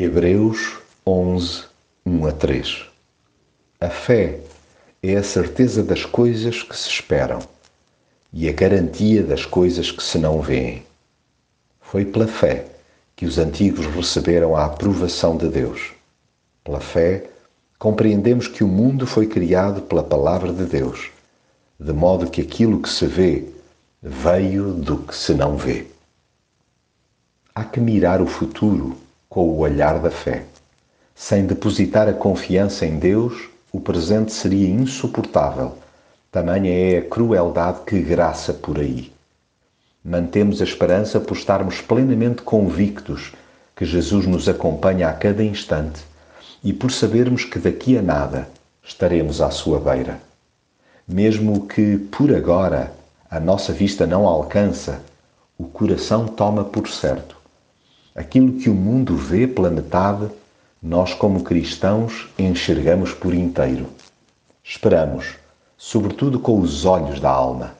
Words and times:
Hebreus 0.00 0.78
11, 1.04 1.64
1 2.06 2.26
a 2.26 2.30
3 2.30 2.86
A 3.80 3.90
fé 3.90 4.38
é 5.02 5.16
a 5.16 5.24
certeza 5.24 5.82
das 5.82 6.04
coisas 6.04 6.62
que 6.62 6.76
se 6.76 6.88
esperam 6.88 7.40
e 8.32 8.48
a 8.48 8.52
garantia 8.52 9.24
das 9.24 9.44
coisas 9.44 9.90
que 9.90 10.00
se 10.00 10.16
não 10.16 10.40
veem. 10.40 10.84
Foi 11.80 12.04
pela 12.04 12.28
fé 12.28 12.66
que 13.16 13.26
os 13.26 13.38
antigos 13.38 13.86
receberam 13.86 14.54
a 14.54 14.66
aprovação 14.66 15.36
de 15.36 15.48
Deus. 15.48 15.90
Pela 16.62 16.78
fé, 16.78 17.24
compreendemos 17.76 18.46
que 18.46 18.62
o 18.62 18.68
mundo 18.68 19.04
foi 19.04 19.26
criado 19.26 19.82
pela 19.82 20.04
palavra 20.04 20.52
de 20.52 20.64
Deus, 20.64 21.10
de 21.76 21.92
modo 21.92 22.30
que 22.30 22.40
aquilo 22.40 22.80
que 22.80 22.88
se 22.88 23.04
vê 23.04 23.46
veio 24.00 24.74
do 24.74 24.98
que 24.98 25.16
se 25.16 25.34
não 25.34 25.56
vê. 25.56 25.88
Há 27.52 27.64
que 27.64 27.80
mirar 27.80 28.22
o 28.22 28.28
futuro 28.28 28.96
com 29.28 29.46
o 29.48 29.58
olhar 29.58 29.98
da 29.98 30.10
fé. 30.10 30.44
Sem 31.14 31.46
depositar 31.46 32.08
a 32.08 32.12
confiança 32.12 32.86
em 32.86 32.98
Deus, 32.98 33.48
o 33.70 33.80
presente 33.80 34.32
seria 34.32 34.68
insuportável. 34.68 35.76
Tamanha 36.32 36.70
é 36.70 36.98
a 36.98 37.02
crueldade 37.02 37.80
que 37.86 38.00
graça 38.00 38.54
por 38.54 38.78
aí. 38.78 39.12
Mantemos 40.04 40.60
a 40.60 40.64
esperança 40.64 41.20
por 41.20 41.36
estarmos 41.36 41.80
plenamente 41.80 42.42
convictos 42.42 43.32
que 43.76 43.84
Jesus 43.84 44.26
nos 44.26 44.48
acompanha 44.48 45.08
a 45.08 45.12
cada 45.12 45.44
instante 45.44 46.00
e 46.64 46.72
por 46.72 46.90
sabermos 46.90 47.44
que 47.44 47.58
daqui 47.58 47.98
a 47.98 48.02
nada 48.02 48.48
estaremos 48.82 49.40
à 49.40 49.50
sua 49.50 49.78
beira. 49.78 50.20
Mesmo 51.06 51.66
que, 51.66 51.98
por 51.98 52.34
agora, 52.34 52.92
a 53.30 53.38
nossa 53.38 53.72
vista 53.72 54.06
não 54.06 54.26
alcança, 54.26 55.02
o 55.58 55.64
coração 55.64 56.26
toma 56.26 56.64
por 56.64 56.88
certo 56.88 57.37
Aquilo 58.18 58.54
que 58.54 58.68
o 58.68 58.74
mundo 58.74 59.14
vê 59.14 59.46
pela 59.46 59.70
metade, 59.70 60.28
nós, 60.82 61.14
como 61.14 61.44
cristãos, 61.44 62.28
enxergamos 62.36 63.12
por 63.12 63.32
inteiro. 63.32 63.86
Esperamos, 64.64 65.36
sobretudo 65.76 66.40
com 66.40 66.58
os 66.58 66.84
olhos 66.84 67.20
da 67.20 67.30
alma. 67.30 67.74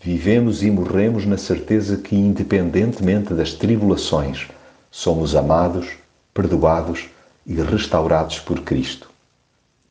Vivemos 0.00 0.62
e 0.62 0.70
morremos 0.70 1.26
na 1.26 1.36
certeza 1.36 1.98
que, 1.98 2.16
independentemente 2.16 3.34
das 3.34 3.52
tribulações, 3.52 4.48
somos 4.90 5.36
amados, 5.36 5.98
perdoados 6.32 7.04
e 7.46 7.52
restaurados 7.52 8.38
por 8.38 8.62
Cristo. 8.62 9.10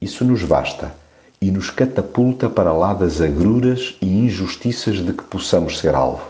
Isso 0.02 0.26
nos 0.26 0.42
basta 0.42 0.92
e 1.40 1.52
nos 1.52 1.70
catapulta 1.70 2.50
para 2.50 2.74
lá 2.74 2.96
das 2.96 3.22
agruras 3.22 3.96
e 4.02 4.08
injustiças 4.08 5.06
de 5.06 5.14
que 5.14 5.24
possamos 5.26 5.78
ser 5.78 5.94
alvo. 5.94 6.26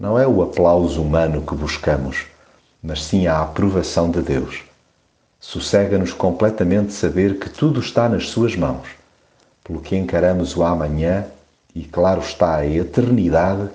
Não 0.00 0.18
é 0.18 0.26
o 0.26 0.42
aplauso 0.42 1.02
humano 1.02 1.42
que 1.42 1.54
buscamos 1.54 2.24
mas 2.84 3.02
sim 3.02 3.26
a 3.26 3.40
aprovação 3.40 4.10
de 4.10 4.20
Deus. 4.20 4.62
Sossega-nos 5.40 6.12
completamente 6.12 6.92
saber 6.92 7.38
que 7.38 7.48
tudo 7.48 7.80
está 7.80 8.10
nas 8.10 8.28
Suas 8.28 8.54
mãos, 8.54 8.86
pelo 9.64 9.80
que 9.80 9.96
encaramos 9.96 10.54
o 10.54 10.62
amanhã 10.62 11.24
e, 11.74 11.82
claro 11.82 12.20
está, 12.20 12.56
a 12.56 12.66
eternidade 12.66 13.70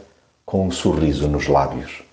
com 0.46 0.68
um 0.68 0.72
sorriso 0.72 1.28
nos 1.28 1.48
lábios. 1.48 2.04